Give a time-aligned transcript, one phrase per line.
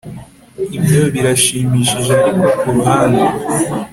[0.77, 3.23] Ibyo birashimishije ariko kuruhande